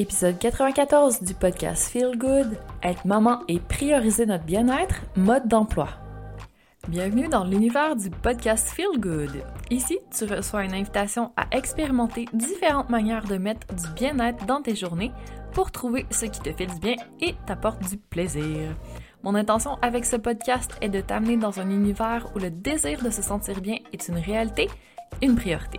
[0.00, 5.88] Épisode 94 du podcast Feel Good, être maman et prioriser notre bien-être, mode d'emploi.
[6.88, 9.44] Bienvenue dans l'univers du podcast Feel Good.
[9.68, 14.74] Ici, tu reçois une invitation à expérimenter différentes manières de mettre du bien-être dans tes
[14.74, 15.12] journées
[15.52, 18.74] pour trouver ce qui te fait du bien et t'apporte du plaisir.
[19.22, 23.10] Mon intention avec ce podcast est de t'amener dans un univers où le désir de
[23.10, 24.70] se sentir bien est une réalité,
[25.20, 25.78] une priorité.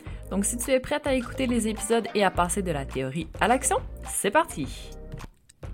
[0.31, 3.27] Donc si tu es prête à écouter les épisodes et à passer de la théorie
[3.41, 3.77] à l'action,
[4.07, 4.65] c'est parti!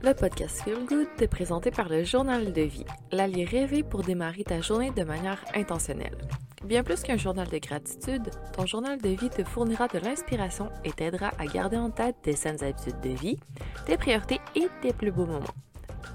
[0.01, 4.43] Le podcast Feel Good est présenté par le Journal de vie, l'allié rêvé pour démarrer
[4.43, 6.17] ta journée de manière intentionnelle.
[6.65, 10.91] Bien plus qu'un journal de gratitude, ton journal de vie te fournira de l'inspiration et
[10.91, 13.37] t'aidera à garder en tête tes saines habitudes de vie,
[13.85, 15.45] tes priorités et tes plus beaux moments.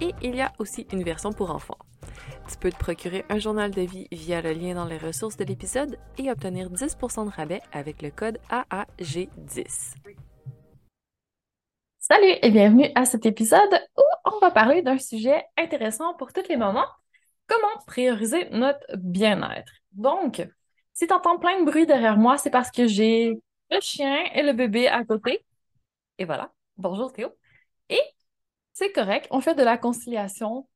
[0.01, 1.79] Et il y a aussi une version pour enfants.
[2.49, 5.45] Tu peux te procurer un journal de vie via le lien dans les ressources de
[5.45, 9.95] l'épisode et obtenir 10% de rabais avec le code AAG10.
[11.99, 16.49] Salut et bienvenue à cet épisode où on va parler d'un sujet intéressant pour toutes
[16.49, 16.87] les mamans,
[17.47, 19.73] comment prioriser notre bien-être?
[19.93, 20.47] Donc,
[20.93, 23.41] si tu entends plein de bruit derrière moi, c'est parce que j'ai
[23.71, 25.45] le chien et le bébé à côté.
[26.19, 26.53] Et voilà.
[26.77, 27.29] Bonjour Théo.
[27.89, 28.01] Et
[28.73, 30.67] c'est correct, on fait de la conciliation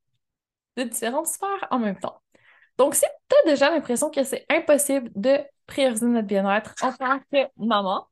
[0.76, 2.20] de différentes sphères en même temps.
[2.78, 7.18] Donc, si tu as déjà l'impression que c'est impossible de prioriser notre bien-être en tant
[7.32, 8.06] que maman,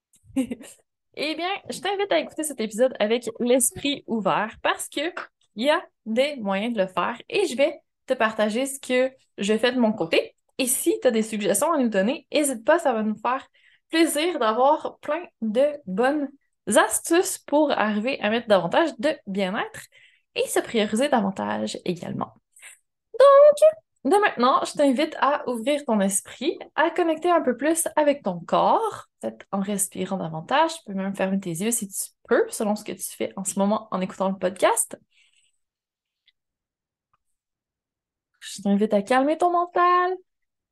[0.36, 5.12] eh bien, je t'invite à écouter cet épisode avec l'esprit ouvert parce que
[5.56, 9.12] il y a des moyens de le faire et je vais te partager ce que
[9.38, 10.36] je fais de mon côté.
[10.58, 13.46] Et si tu as des suggestions à nous donner, n'hésite pas, ça va nous faire
[13.90, 16.28] plaisir d'avoir plein de bonnes
[16.66, 19.80] astuces pour arriver à mettre davantage de bien-être
[20.38, 22.34] et se prioriser davantage également.
[23.18, 28.22] Donc, de maintenant, je t'invite à ouvrir ton esprit, à connecter un peu plus avec
[28.22, 30.72] ton corps, peut-être en respirant davantage.
[30.74, 33.44] Tu peux même fermer tes yeux si tu peux, selon ce que tu fais en
[33.44, 34.96] ce moment en écoutant le podcast.
[38.40, 40.14] Je t'invite à calmer ton mental,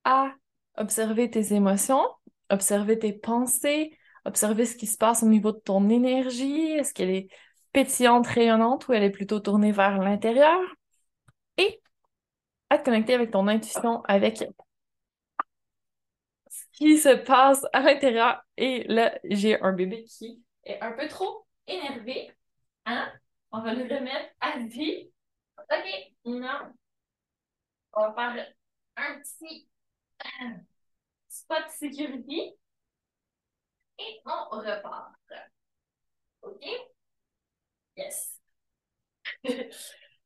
[0.04, 0.32] à
[0.76, 2.06] observer tes émotions,
[2.50, 6.70] observer tes pensées, observer ce qui se passe au niveau de ton énergie.
[6.70, 7.28] Est-ce qu'elle est
[7.76, 10.58] pétillante, rayonnante ou elle est plutôt tournée vers l'intérieur.
[11.58, 11.82] Et
[12.70, 14.38] à te connecter avec ton intuition, avec
[16.48, 18.42] ce qui se passe à l'intérieur.
[18.56, 22.34] Et là, j'ai un bébé qui est un peu trop énervé.
[22.86, 23.12] Hein?
[23.52, 25.10] On va le remettre à vie.
[25.58, 26.72] OK, non.
[27.92, 28.54] On va faire
[28.96, 29.68] un petit
[31.28, 32.56] spot sécurité.
[33.98, 35.12] Et on repart.
[36.40, 36.95] OK?
[37.96, 38.30] Yes.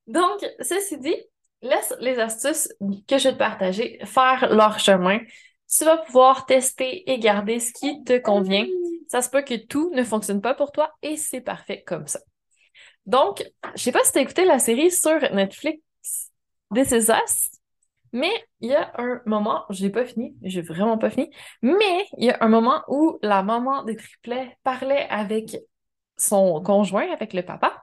[0.07, 1.17] Donc, ceci dit,
[1.63, 2.69] laisse les astuces
[3.07, 5.21] que je vais te partager faire leur chemin.
[5.73, 8.67] Tu vas pouvoir tester et garder ce qui te convient.
[9.09, 12.21] Ça se peut que tout ne fonctionne pas pour toi et c'est parfait comme ça.
[13.07, 13.45] Donc,
[13.77, 15.81] je sais pas si tu as écouté la série sur Netflix
[16.75, 17.51] This Is Us,
[18.13, 18.31] mais
[18.61, 21.31] il y a un moment, je n'ai pas fini, j'ai vraiment pas fini,
[21.63, 25.57] mais il y a un moment où la maman des triplets parlait avec
[26.21, 27.83] son conjoint, avec le papa.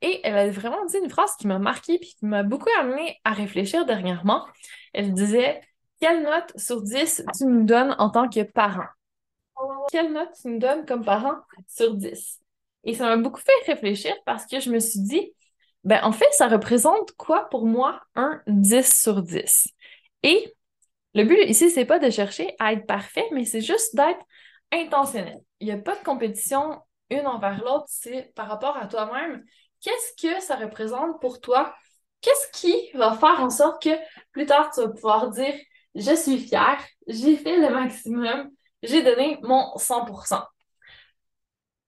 [0.00, 3.18] Et elle a vraiment dit une phrase qui m'a marquée et qui m'a beaucoup amené
[3.24, 4.46] à réfléchir dernièrement.
[4.92, 5.60] Elle disait
[6.00, 8.86] Quelle note sur 10 tu nous donnes en tant que parent
[9.90, 11.34] Quelle note tu nous donnes comme parent
[11.66, 12.40] sur 10
[12.84, 15.32] Et ça m'a beaucoup fait réfléchir parce que je me suis dit
[15.84, 19.68] ben en fait, ça représente quoi pour moi un 10 sur 10
[20.22, 20.54] Et
[21.14, 24.20] le but ici, c'est pas de chercher à être parfait, mais c'est juste d'être
[24.72, 25.40] intentionnel.
[25.60, 29.44] Il n'y a pas de compétition une envers l'autre, c'est par rapport à toi-même.
[29.80, 31.74] Qu'est-ce que ça représente pour toi?
[32.20, 33.90] Qu'est-ce qui va faire en sorte que
[34.32, 35.54] plus tard, tu vas pouvoir dire
[35.94, 38.50] je suis fière, j'ai fait le maximum,
[38.82, 40.42] j'ai donné mon 100%.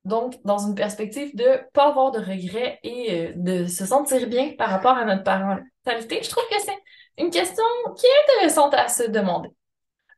[0.05, 4.27] Donc, dans une perspective de ne pas avoir de regrets et euh, de se sentir
[4.29, 6.79] bien par rapport à notre parentalité, je trouve que c'est
[7.19, 7.65] une question
[7.97, 9.51] qui est intéressante à se demander.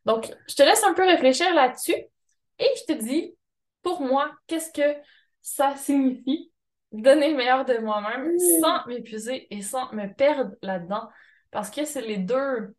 [0.05, 1.95] Donc, je te laisse un peu réfléchir là-dessus
[2.59, 3.35] et je te dis
[3.83, 4.99] pour moi, qu'est-ce que
[5.41, 6.51] ça signifie
[6.91, 11.09] donner le meilleur de moi-même sans m'épuiser et sans me perdre là-dedans?
[11.51, 12.75] Parce que c'est les deux,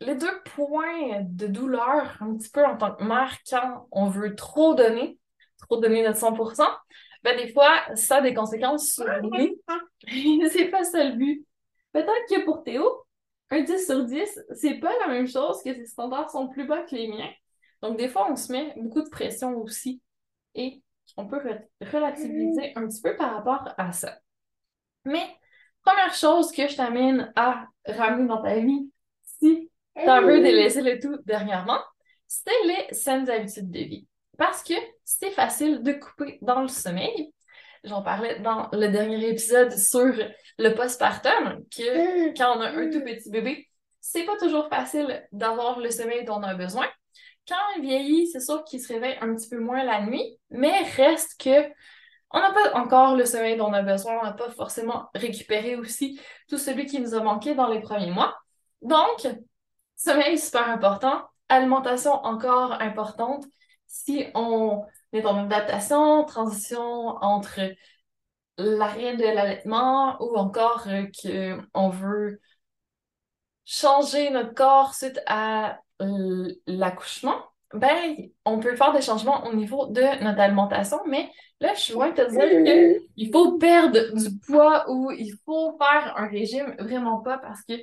[0.00, 4.36] les deux points de douleur un petit peu en tant que mère quand on veut
[4.36, 5.18] trop donner,
[5.58, 6.64] trop donner notre 100%.
[7.24, 9.60] Ben, des fois, ça a des conséquences sur nous.
[10.50, 11.46] c'est pas ça le but.
[11.92, 13.04] Peut-être que pour Théo,
[13.50, 16.82] un 10 sur 10, c'est pas la même chose que ses standards sont plus bas
[16.82, 17.30] que les miens.
[17.82, 20.00] Donc, des fois, on se met beaucoup de pression aussi
[20.54, 20.82] et
[21.16, 21.40] on peut
[21.80, 24.18] relativiser un petit peu par rapport à ça.
[25.04, 25.24] Mais,
[25.84, 28.90] première chose que je t'amène à ramener dans ta vie,
[29.24, 31.80] si tu as un peu délaissé le tout dernièrement,
[32.28, 34.06] c'est les saines habitudes de vie.
[34.38, 34.74] Parce que
[35.04, 37.32] c'est facile de couper dans le sommeil.
[37.84, 40.14] J'en parlais dans le dernier épisode sur
[40.58, 43.68] le postpartum, que quand on a un tout petit bébé,
[44.00, 46.86] c'est pas toujours facile d'avoir le sommeil dont on a besoin.
[47.48, 50.82] Quand il vieillit, c'est sûr qu'il se réveille un petit peu moins la nuit, mais
[50.96, 51.72] reste que
[52.30, 55.76] on n'a pas encore le sommeil dont on a besoin, on n'a pas forcément récupéré
[55.76, 56.18] aussi
[56.48, 58.34] tout celui qui nous a manqué dans les premiers mois.
[58.80, 59.26] Donc,
[59.96, 63.44] sommeil super important, alimentation encore importante.
[63.86, 66.80] Si on est en adaptation, transition
[67.22, 67.60] entre
[68.56, 71.06] l'arrêt de l'allaitement ou encore euh,
[71.72, 72.40] qu'on veut
[73.64, 75.78] changer notre corps suite à
[76.66, 77.36] l'accouchement,
[77.74, 81.92] ben, on peut faire des changements au niveau de notre alimentation, mais là, je suis
[81.94, 86.74] loin de te dire qu'il faut perdre du poids ou il faut faire un régime,
[86.78, 87.74] vraiment pas, parce que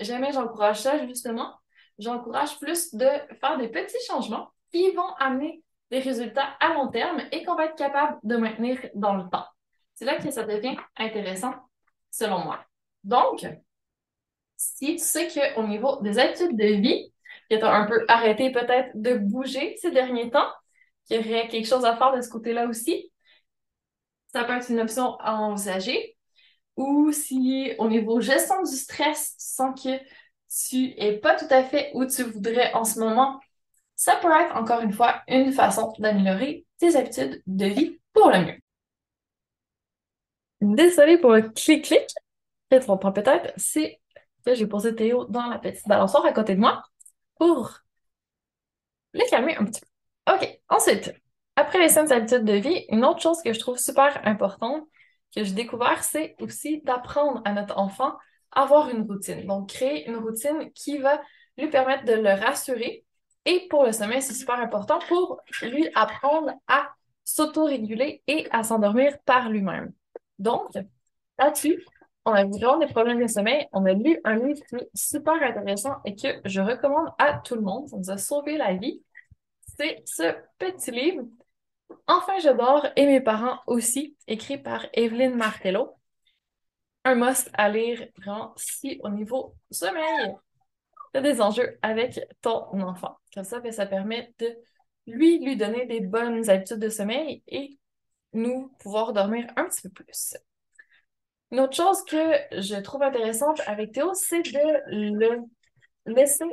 [0.00, 1.52] jamais j'encourage ça, justement.
[1.98, 3.06] J'encourage plus de
[3.40, 7.66] faire des petits changements qui vont amener des résultats à long terme et qu'on va
[7.66, 9.44] être capable de maintenir dans le temps.
[9.94, 11.54] C'est là que ça devient intéressant,
[12.10, 12.64] selon moi.
[13.04, 13.46] Donc,
[14.56, 17.12] si tu sais qu'au niveau des habitudes de vie,
[17.50, 20.48] tu as un peu arrêté peut-être de bouger ces derniers temps,
[21.06, 23.10] qu'il y aurait quelque chose à faire de ce côté-là aussi,
[24.32, 26.16] ça peut être une option à envisager.
[26.76, 29.96] Ou si au niveau gestion du stress, tu sens que
[30.68, 33.40] tu n'es pas tout à fait où tu voudrais en ce moment,
[33.94, 38.44] ça peut être encore une fois une façon d'améliorer tes habitudes de vie pour le
[38.44, 38.58] mieux.
[40.60, 42.08] Désolée pour le clic-clic.
[42.68, 44.00] Peut-être on peut-être, c'est
[44.44, 46.82] que j'ai posé Théo dans la petite balançoire à côté de moi
[47.44, 47.80] pour
[49.12, 50.34] les calmer un petit peu.
[50.34, 51.12] OK, ensuite,
[51.56, 54.84] après les saines habitudes de vie, une autre chose que je trouve super importante
[55.34, 58.16] que j'ai découvert, c'est aussi d'apprendre à notre enfant
[58.52, 59.46] à avoir une routine.
[59.46, 61.20] Donc, créer une routine qui va
[61.58, 63.04] lui permettre de le rassurer.
[63.44, 66.88] Et pour le sommeil, c'est super important pour lui apprendre à
[67.24, 69.92] s'autoréguler et à s'endormir par lui-même.
[70.38, 70.70] Donc,
[71.38, 71.84] là-dessus,
[72.24, 73.66] on a vraiment des problèmes de sommeil.
[73.72, 74.62] On a lu un livre
[74.94, 77.88] super intéressant et que je recommande à tout le monde.
[77.88, 79.02] Ça nous a sauvé la vie.
[79.76, 81.24] C'est ce petit livre,
[82.06, 85.94] Enfin je dors et mes parents aussi, écrit par Evelyn Martello.
[87.04, 90.34] Un must à lire vraiment si au niveau sommeil,
[91.12, 93.18] tu as des enjeux avec ton enfant.
[93.34, 94.48] Comme ça, ben, ça permet de
[95.06, 97.78] lui, lui donner des bonnes habitudes de sommeil et
[98.32, 100.36] nous pouvoir dormir un petit peu plus.
[101.54, 105.44] Une autre chose que je trouve intéressante avec Théo, c'est de le
[106.04, 106.46] laisser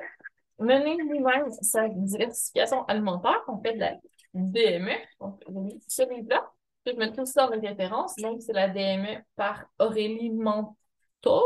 [0.60, 3.42] mener lui-même sa diversification alimentaire.
[3.48, 3.96] On fait de la
[4.36, 4.92] DME.
[5.20, 5.42] Donc,
[5.88, 6.52] ce livre-là,
[6.86, 8.16] je me trouve ça dans les références.
[8.18, 11.42] Donc, c'est la DME par Aurélie Manteau.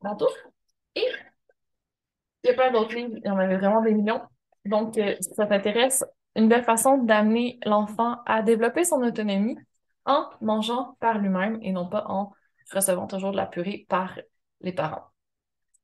[0.00, 0.30] Manteau.
[0.94, 1.04] Et
[2.44, 3.12] il y a plein d'autres livres.
[3.14, 4.22] Il y en avait vraiment des millions.
[4.64, 6.02] Donc, euh, si ça t'intéresse,
[6.34, 9.58] une belle façon d'amener l'enfant à développer son autonomie
[10.06, 12.32] en mangeant par lui-même et non pas en
[12.72, 14.18] recevant toujours de la purée par
[14.60, 15.04] les parents.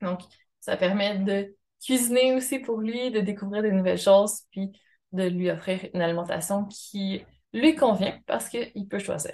[0.01, 0.21] Donc,
[0.61, 4.73] ça permet de cuisiner aussi pour lui, de découvrir de nouvelles choses, puis
[5.13, 9.33] de lui offrir une alimentation qui lui convient parce qu'il peut choisir.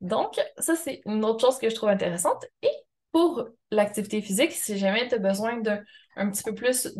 [0.00, 2.44] Donc, ça, c'est une autre chose que je trouve intéressante.
[2.62, 2.72] Et
[3.12, 6.92] pour l'activité physique, si jamais tu as besoin d'un petit peu plus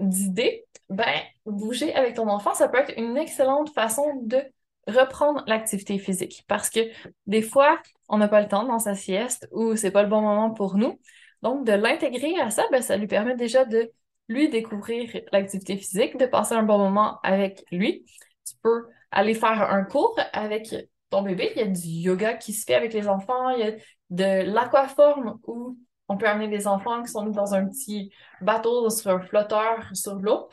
[0.00, 4.42] d'idées, ben, bouger avec ton enfant, ça peut être une excellente façon de
[4.86, 6.80] reprendre l'activité physique parce que
[7.26, 10.20] des fois, on n'a pas le temps dans sa sieste ou c'est pas le bon
[10.20, 10.98] moment pour nous.
[11.42, 13.90] Donc, de l'intégrer à ça, ben, ça lui permet déjà de
[14.28, 18.04] lui découvrir l'activité physique, de passer un bon moment avec lui.
[18.46, 20.74] Tu peux aller faire un cours avec
[21.10, 21.52] ton bébé.
[21.54, 23.50] Il y a du yoga qui se fait avec les enfants.
[23.50, 23.72] Il y a
[24.10, 25.78] de l'aquaforme où
[26.08, 30.16] on peut amener des enfants qui sont dans un petit bateau sur un flotteur sur
[30.16, 30.48] l'eau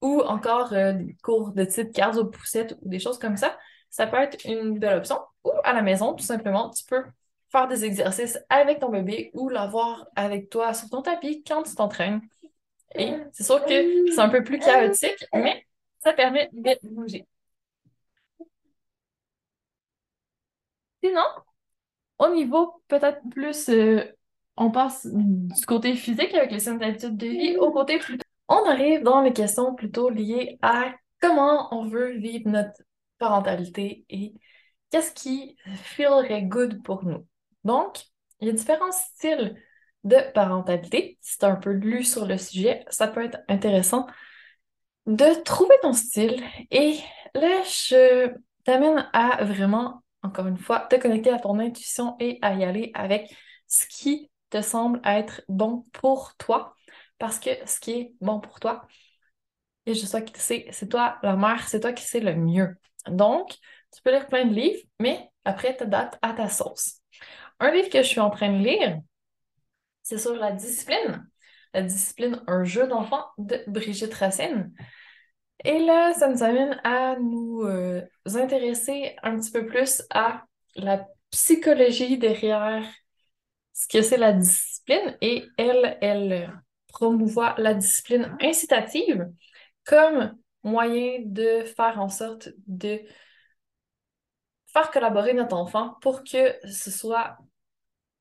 [0.00, 3.56] ou encore euh, des cours de type cardio poussette ou des choses comme ça.
[3.90, 5.18] Ça peut être une belle option.
[5.44, 7.04] Ou à la maison, tout simplement, tu peux
[7.50, 11.74] faire des exercices avec ton bébé ou l'avoir avec toi sur ton tapis quand tu
[11.74, 12.20] t'entraînes.
[12.94, 15.66] Et c'est sûr que c'est un peu plus chaotique, mais
[15.98, 17.26] ça permet de bouger.
[21.02, 21.24] Sinon,
[22.18, 24.04] au niveau peut-être plus, euh,
[24.56, 28.18] on passe du côté physique avec les saines habitudes de vie au côté plus...
[28.48, 32.82] On arrive dans les questions plutôt liées à comment on veut vivre notre
[33.18, 34.34] parentalité et
[34.90, 37.26] qu'est-ce qui feelrait good pour nous.
[37.64, 37.98] Donc,
[38.40, 39.56] il y a différents styles
[40.04, 44.06] de parentalité, si tu as un peu lu sur le sujet, ça peut être intéressant
[45.06, 46.42] de trouver ton style.
[46.70, 46.98] Et
[47.34, 48.32] là, je
[48.64, 52.90] t'amène à vraiment, encore une fois, te connecter à ton intuition et à y aller
[52.94, 53.34] avec
[53.66, 56.74] ce qui te semble être bon pour toi.
[57.18, 58.86] Parce que ce qui est bon pour toi,
[59.86, 62.76] et je sais que c'est, c'est toi la mère, c'est toi qui sais le mieux.
[63.06, 63.50] Donc,
[63.94, 67.00] tu peux lire plein de livres, mais après, tu date à ta sauce.
[67.60, 69.00] Un livre que je suis en train de lire,
[70.02, 71.26] c'est sur la discipline.
[71.74, 74.72] La discipline, un jeu d'enfant de Brigitte Racine.
[75.64, 78.02] Et là, ça nous amène à nous euh,
[78.34, 80.44] intéresser un petit peu plus à
[80.76, 82.84] la psychologie derrière
[83.72, 85.16] ce que c'est la discipline.
[85.20, 86.52] Et elle, elle
[86.86, 89.28] promouvoit la discipline incitative
[89.84, 90.36] comme
[90.68, 93.00] moyen de faire en sorte de
[94.72, 97.38] faire collaborer notre enfant pour que ce soit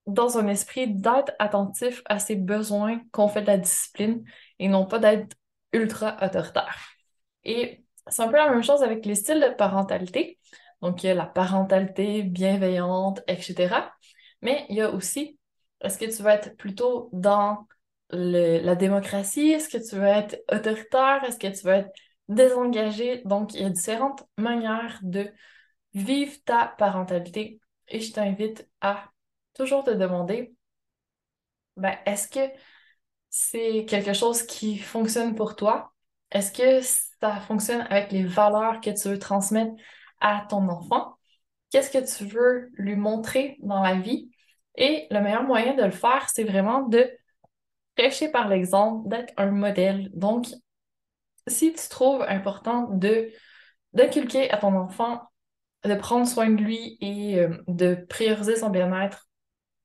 [0.05, 4.23] dans un esprit d'être attentif à ses besoins qu'on fait de la discipline
[4.57, 5.35] et non pas d'être
[5.73, 6.79] ultra autoritaire.
[7.43, 10.39] Et c'est un peu la même chose avec les styles de parentalité.
[10.81, 13.91] Donc, il y a la parentalité bienveillante, etc.
[14.41, 15.37] Mais il y a aussi,
[15.81, 17.67] est-ce que tu vas être plutôt dans
[18.09, 19.51] la démocratie?
[19.51, 21.23] Est-ce que tu veux être autoritaire?
[21.25, 21.89] Est-ce que tu veux être
[22.27, 23.21] désengagé?
[23.25, 25.31] Donc, il y a différentes manières de
[25.93, 27.59] vivre ta parentalité.
[27.87, 29.11] Et je t'invite à
[29.53, 30.53] toujours te demander,
[31.77, 32.53] ben, est-ce que
[33.29, 35.93] c'est quelque chose qui fonctionne pour toi?
[36.31, 39.73] Est-ce que ça fonctionne avec les valeurs que tu veux transmettre
[40.19, 41.17] à ton enfant?
[41.69, 44.29] Qu'est-ce que tu veux lui montrer dans la vie?
[44.75, 47.09] Et le meilleur moyen de le faire, c'est vraiment de
[47.95, 50.09] prêcher par l'exemple, d'être un modèle.
[50.13, 50.47] Donc,
[51.47, 53.31] si tu trouves important de
[53.93, 55.21] d'inculquer à ton enfant
[55.83, 59.27] de prendre soin de lui et euh, de prioriser son bien-être,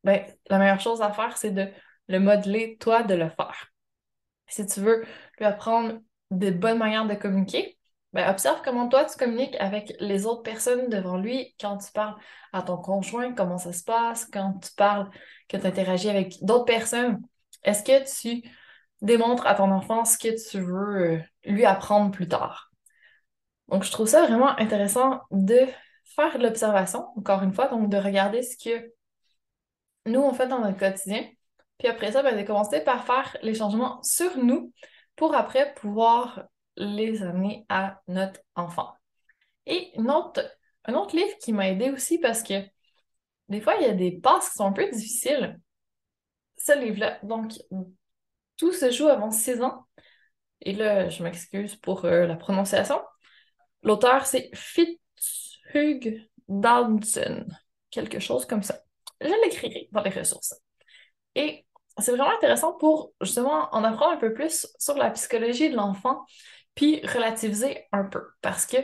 [0.05, 1.69] ben, la meilleure chose à faire, c'est de
[2.09, 3.69] le modeler, toi, de le faire.
[4.47, 5.05] Si tu veux
[5.39, 6.01] lui apprendre
[6.31, 7.79] de bonnes manières de communiquer,
[8.13, 12.17] ben, observe comment toi, tu communiques avec les autres personnes devant lui quand tu parles
[12.53, 15.09] à ton conjoint, comment ça se passe, quand tu parles,
[15.49, 17.23] que tu interagis avec d'autres personnes.
[17.63, 18.43] Est-ce que tu
[19.03, 22.73] démontres à ton enfant ce que tu veux euh, lui apprendre plus tard?
[23.69, 25.61] Donc, je trouve ça vraiment intéressant de
[26.05, 28.93] faire de l'observation, encore une fois, donc de regarder ce que
[30.07, 31.27] nous, on fait dans notre quotidien.
[31.79, 34.73] Puis après ça, ben, de commencer par faire les changements sur nous
[35.17, 36.45] pour après pouvoir
[36.77, 38.93] les amener à notre enfant.
[39.67, 42.55] Et un autre livre qui m'a aidé aussi parce que
[43.49, 45.61] des fois, il y a des passes qui sont un peu difficiles.
[46.57, 47.53] Ce livre-là, donc,
[48.63, 49.89] tout se joue avant 6 ans.
[50.61, 53.03] Et là, je m'excuse pour euh, la prononciation.
[53.83, 57.45] L'auteur, c'est Fitzhugh Dodson.
[57.91, 58.79] Quelque chose comme ça.
[59.21, 60.55] Je l'écrirai dans les ressources.
[61.35, 61.67] Et
[61.99, 66.25] c'est vraiment intéressant pour justement en apprendre un peu plus sur la psychologie de l'enfant,
[66.77, 68.23] puis relativiser un peu.
[68.43, 68.77] Parce que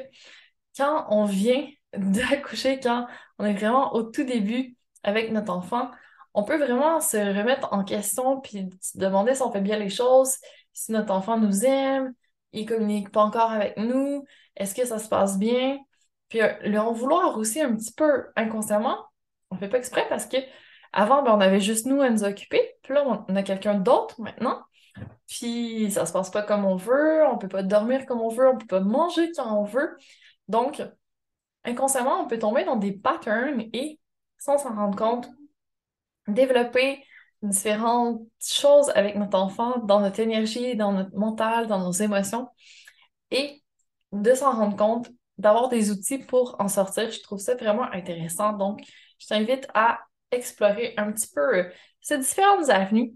[0.76, 1.64] quand on vient
[1.96, 3.06] d'accoucher, quand
[3.38, 5.92] on est vraiment au tout début avec notre enfant,
[6.34, 9.90] on peut vraiment se remettre en question puis se demander si on fait bien les
[9.90, 10.36] choses,
[10.72, 12.12] si notre enfant nous aime,
[12.52, 14.24] il communique pas encore avec nous,
[14.56, 15.78] est-ce que ça se passe bien?
[16.28, 18.98] Puis euh, le en vouloir aussi un petit peu inconsciemment,
[19.50, 20.36] on fait pas exprès parce que
[20.92, 22.76] avant, ben, on avait juste nous à nous occuper.
[22.82, 24.62] Puis là, on a quelqu'un d'autre maintenant.
[25.26, 28.48] Puis ça se passe pas comme on veut, on peut pas dormir comme on veut,
[28.48, 29.96] on peut pas manger quand on veut.
[30.48, 30.82] Donc,
[31.64, 34.00] inconsciemment, on peut tomber dans des patterns et,
[34.38, 35.28] sans s'en rendre compte,
[36.28, 37.04] développer
[37.42, 42.48] différentes choses avec notre enfant, dans notre énergie, dans notre mental, dans nos émotions.
[43.30, 43.62] Et
[44.12, 48.52] de s'en rendre compte, d'avoir des outils pour en sortir, je trouve ça vraiment intéressant.
[48.52, 48.80] Donc,
[49.18, 51.70] je t'invite à explorer un petit peu euh,
[52.00, 53.14] ces différentes avenues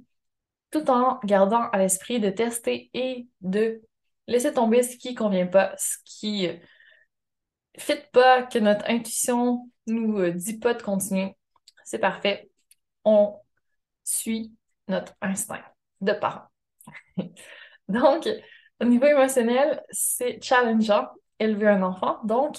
[0.71, 3.83] tout en gardant à l'esprit de tester et de
[4.27, 6.57] laisser tomber ce qui ne convient pas, ce qui ne euh,
[7.79, 11.37] fit pas, que notre intuition nous euh, dit pas de continuer.
[11.85, 12.52] C'est parfait.
[13.05, 13.41] On
[14.05, 14.55] suit
[14.89, 15.63] notre instinct
[16.01, 16.49] de parent.
[17.89, 18.29] Donc,
[18.81, 22.21] au niveau émotionnel, c'est challengeant élever un enfant.
[22.25, 22.59] Donc,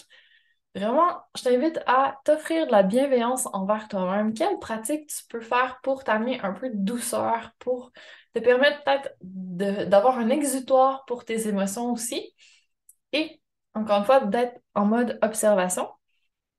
[0.75, 4.33] Vraiment, je t'invite à t'offrir de la bienveillance envers toi-même.
[4.33, 7.91] Quelle pratique tu peux faire pour t'amener un peu de douceur, pour
[8.33, 12.33] te permettre peut-être d'avoir un exutoire pour tes émotions aussi?
[13.13, 13.41] Et
[13.75, 15.87] encore une fois, d'être en mode observation.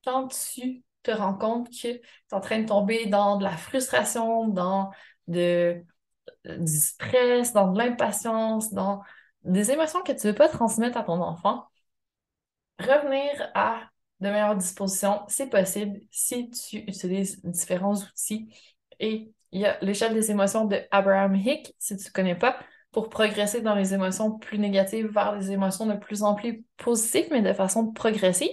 [0.05, 3.57] Quand tu te rends compte que tu es en train de tomber dans de la
[3.57, 4.91] frustration, dans
[5.29, 5.85] de,
[6.45, 9.03] du stress, dans de l'impatience, dans
[9.45, 11.67] des émotions que tu ne veux pas transmettre à ton enfant,
[12.79, 13.81] revenir à
[14.21, 18.49] de meilleures dispositions, c'est possible si tu utilises différents outils
[19.01, 22.59] et il y a l'échelle des émotions de Abraham Hicks, si tu ne connais pas,
[22.91, 27.29] pour progresser dans les émotions plus négatives vers les émotions de plus en plus positives,
[27.31, 28.51] mais de façon progressive.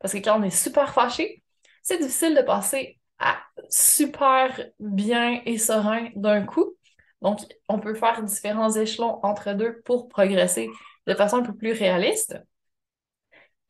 [0.00, 1.42] Parce que quand on est super fâché,
[1.88, 3.38] c'est difficile de passer à
[3.70, 6.74] super bien et serein d'un coup.
[7.22, 10.68] Donc, on peut faire différents échelons entre deux pour progresser
[11.06, 12.36] de façon un peu plus réaliste.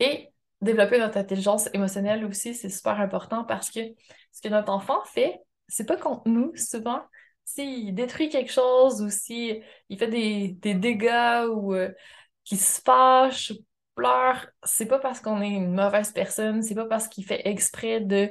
[0.00, 3.80] Et développer notre intelligence émotionnelle aussi, c'est super important parce que
[4.32, 7.02] ce que notre enfant fait, c'est pas contre nous souvent.
[7.44, 9.62] S'il détruit quelque chose ou s'il
[9.96, 11.92] fait des, dégâts ou euh,
[12.44, 13.52] qu'il se fâche,
[13.98, 18.00] pleure, c'est pas parce qu'on est une mauvaise personne, c'est pas parce qu'il fait exprès
[18.00, 18.30] de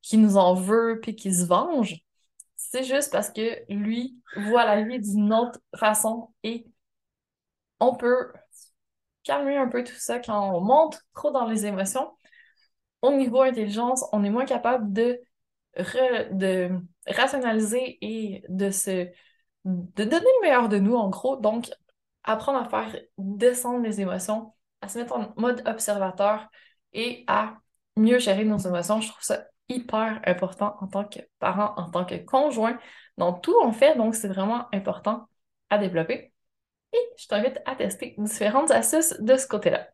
[0.00, 1.96] qu'il nous en veut puis qu'il se venge.
[2.56, 6.66] C'est juste parce que lui voit la vie d'une autre façon et
[7.80, 8.32] on peut
[9.24, 12.12] calmer un peu tout ça quand on monte trop dans les émotions.
[13.02, 15.20] Au niveau intelligence, on est moins capable de,
[15.76, 16.70] de
[17.08, 19.08] rationaliser et de se
[19.64, 21.36] de donner le meilleur de nous, en gros.
[21.36, 21.70] Donc,
[22.24, 26.48] apprendre à faire descendre les émotions, à se mettre en mode observateur
[26.92, 27.58] et à
[27.96, 29.00] mieux gérer nos émotions.
[29.00, 32.78] Je trouve ça hyper important en tant que parent, en tant que conjoint.
[33.16, 35.28] Dans tout on fait, donc c'est vraiment important
[35.70, 36.32] à développer.
[36.92, 39.88] Et je t'invite à tester différentes astuces de ce côté-là.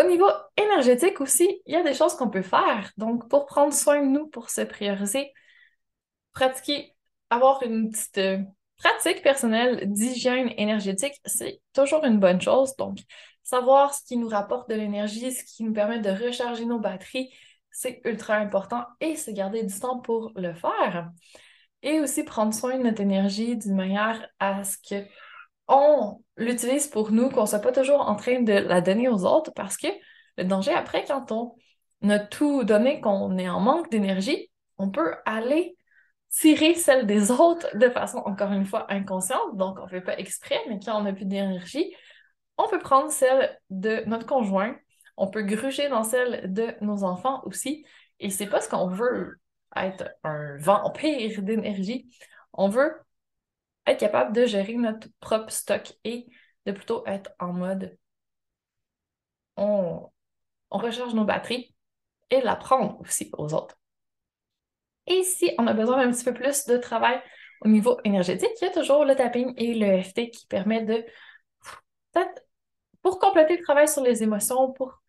[0.00, 2.90] Au niveau énergétique aussi, il y a des choses qu'on peut faire.
[2.96, 5.30] Donc, pour prendre soin de nous, pour se prioriser,
[6.32, 6.96] pratiquer,
[7.28, 8.38] avoir une petite euh,
[8.82, 12.74] pratique personnelle d'hygiène énergétique, c'est toujours une bonne chose.
[12.76, 12.98] Donc,
[13.42, 17.30] savoir ce qui nous rapporte de l'énergie, ce qui nous permet de recharger nos batteries,
[17.70, 21.10] c'est ultra important et se garder du temps pour le faire.
[21.82, 25.06] Et aussi prendre soin de notre énergie d'une manière à ce que
[25.68, 29.24] on l'utilise pour nous, qu'on ne soit pas toujours en train de la donner aux
[29.24, 29.86] autres parce que
[30.36, 31.54] le danger après, quand on
[32.08, 35.76] a tout donné, qu'on est en manque d'énergie, on peut aller
[36.30, 39.56] tirer celle des autres de façon, encore une fois, inconsciente.
[39.56, 41.94] Donc, on ne fait pas exprès, mais quand on n'a plus d'énergie,
[42.58, 44.76] on peut prendre celle de notre conjoint,
[45.16, 47.84] on peut gruger dans celle de nos enfants aussi.
[48.20, 49.40] Et c'est pas ce qu'on veut
[49.76, 52.10] être un vampire d'énergie.
[52.52, 52.94] On veut
[53.86, 56.26] être capable de gérer notre propre stock et
[56.66, 57.96] de plutôt être en mode
[59.56, 60.10] on,
[60.70, 61.74] recharge nos batteries
[62.30, 63.79] et l'apprendre aussi aux autres.
[65.10, 67.20] Et si on a besoin d'un petit peu plus de travail
[67.62, 71.04] au niveau énergétique, il y a toujours le tapping et le FT qui permet de
[73.02, 75.02] pour compléter le travail sur les émotions, pour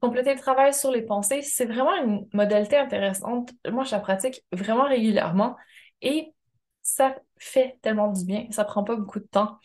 [0.00, 3.50] compléter le travail sur les pensées, c'est vraiment une modalité intéressante.
[3.70, 5.56] Moi, je la pratique vraiment régulièrement
[6.00, 6.32] et
[6.82, 8.46] ça fait tellement du bien.
[8.50, 9.58] Ça prend pas beaucoup de temps.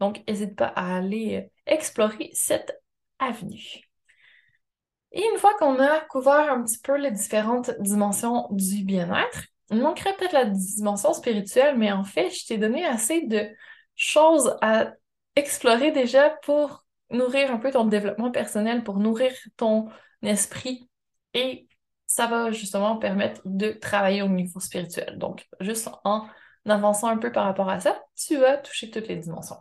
[0.00, 2.80] Donc, n'hésite pas à aller explorer cette
[3.18, 3.85] avenue.
[5.16, 9.78] Et une fois qu'on a couvert un petit peu les différentes dimensions du bien-être, il
[9.78, 13.48] manquerait peut-être la dimension spirituelle, mais en fait, je t'ai donné assez de
[13.94, 14.92] choses à
[15.34, 19.88] explorer déjà pour nourrir un peu ton développement personnel, pour nourrir ton
[20.20, 20.90] esprit
[21.32, 21.66] et
[22.06, 25.16] ça va justement permettre de travailler au niveau spirituel.
[25.16, 26.26] Donc, juste en
[26.66, 29.56] avançant un peu par rapport à ça, tu vas toucher toutes les dimensions.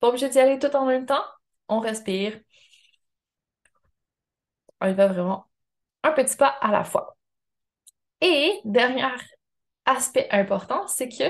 [0.00, 1.24] Pas obligé d'y aller tout en même temps.
[1.68, 2.36] On respire.
[4.80, 5.46] On y va vraiment
[6.02, 7.16] un petit pas à la fois.
[8.20, 9.06] Et dernier
[9.84, 11.24] aspect important, c'est que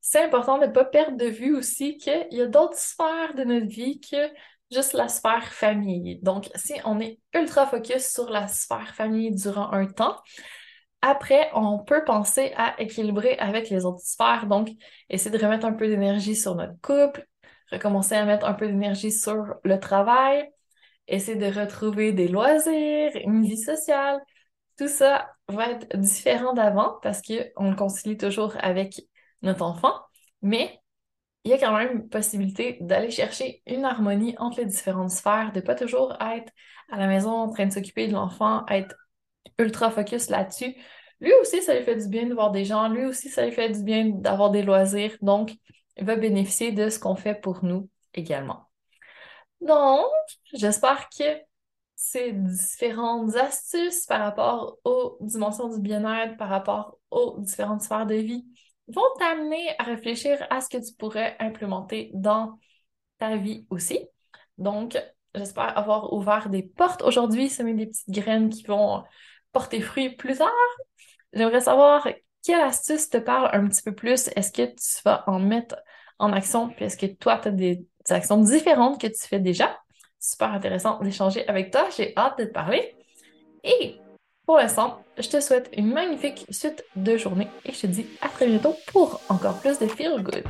[0.00, 3.44] c'est important de ne pas perdre de vue aussi qu'il y a d'autres sphères de
[3.44, 4.30] notre vie que
[4.70, 6.20] juste la sphère famille.
[6.22, 10.16] Donc, si on est ultra focus sur la sphère famille durant un temps,
[11.02, 14.46] après, on peut penser à équilibrer avec les autres sphères.
[14.46, 14.70] Donc,
[15.08, 17.26] essayer de remettre un peu d'énergie sur notre couple,
[17.70, 20.50] recommencer à mettre un peu d'énergie sur le travail,
[21.08, 24.20] essayer de retrouver des loisirs, une vie sociale.
[24.78, 29.00] Tout ça va être différent d'avant parce qu'on le concilie toujours avec
[29.42, 29.94] notre enfant,
[30.42, 30.80] mais
[31.44, 35.60] il y a quand même possibilité d'aller chercher une harmonie entre les différentes sphères, de
[35.60, 36.52] pas toujours être
[36.90, 38.96] à la maison en train de s'occuper de l'enfant, être
[39.58, 40.74] ultra focus là-dessus.
[41.20, 43.52] Lui aussi, ça lui fait du bien de voir des gens, lui aussi, ça lui
[43.52, 45.54] fait du bien d'avoir des loisirs, donc
[45.96, 48.65] il va bénéficier de ce qu'on fait pour nous également.
[49.60, 50.06] Donc,
[50.52, 51.24] j'espère que
[51.94, 58.14] ces différentes astuces par rapport aux dimensions du bien-être, par rapport aux différentes sphères de
[58.14, 58.44] vie,
[58.88, 62.58] vont t'amener à réfléchir à ce que tu pourrais implémenter dans
[63.18, 64.06] ta vie aussi.
[64.58, 64.96] Donc,
[65.34, 69.02] j'espère avoir ouvert des portes aujourd'hui, semer des petites graines qui vont
[69.52, 70.50] porter fruit plus tard.
[71.32, 72.06] J'aimerais savoir
[72.42, 74.28] quelle astuce te parle un petit peu plus.
[74.36, 75.76] Est-ce que tu vas en mettre
[76.18, 76.68] en action?
[76.68, 79.76] Puis est-ce que toi, tu as des actions différentes que tu fais déjà?
[80.20, 81.86] Super intéressant d'échanger avec toi.
[81.96, 82.94] J'ai hâte de te parler.
[83.64, 83.96] Et
[84.46, 88.28] pour l'instant, je te souhaite une magnifique suite de journée et je te dis à
[88.28, 90.44] très bientôt pour encore plus de Feel Good.